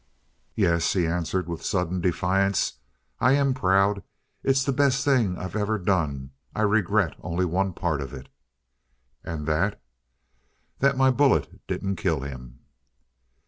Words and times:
"Yes," 0.55 0.93
he 0.93 1.05
answered 1.05 1.47
with 1.47 1.63
sudden 1.63 2.01
defiance, 2.01 2.79
"I 3.19 3.33
am 3.33 3.53
proud. 3.53 4.01
It's 4.41 4.63
the 4.63 4.71
best 4.73 5.05
thing 5.05 5.37
I've 5.37 5.55
ever 5.55 5.77
done. 5.77 6.31
I 6.55 6.63
regret 6.63 7.15
only 7.19 7.45
one 7.45 7.73
part 7.73 8.01
of 8.01 8.11
it." 8.11 8.27
"And 9.23 9.45
that?" 9.45 9.79
"That 10.79 10.97
my 10.97 11.11
bullet 11.11 11.61
didn't 11.67 11.97
kill 11.97 12.21
him!" 12.21 12.61